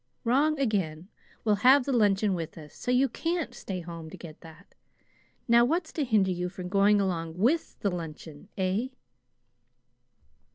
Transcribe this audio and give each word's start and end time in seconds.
"Wrong 0.23 0.59
again. 0.59 1.09
We'll 1.45 1.57
have 1.57 1.85
the 1.85 1.93
luncheon 1.93 2.33
with 2.33 2.57
us, 2.57 2.73
so 2.73 2.89
you 2.89 3.07
CAN'T 3.07 3.53
stay 3.53 3.81
home 3.81 4.09
to 4.09 4.17
get 4.17 4.41
that. 4.41 4.73
Now 5.47 5.63
what's 5.63 5.93
to 5.93 6.03
hinder 6.03 6.31
your 6.31 6.49
going 6.49 6.99
along 6.99 7.37
WITH 7.37 7.79
the 7.81 7.91
luncheon, 7.91 8.49
eh?" 8.57 8.87